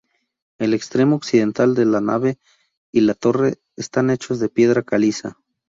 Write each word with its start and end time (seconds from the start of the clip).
El 0.57 0.73
extremo 0.73 1.15
occidental 1.15 1.75
de 1.75 1.85
la 1.85 2.01
nave 2.01 2.39
y 2.91 3.01
la 3.01 3.13
torre 3.13 3.61
están 3.75 4.09
hechos 4.09 4.39
de 4.39 4.49
piedra 4.49 4.81
caliza. 4.81 5.37